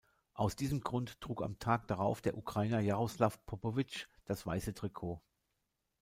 [0.33, 5.21] Aus diesem Grund trug am Tag darauf der Ukrainer Jaroslaw Popowytsch das weiße Trikot.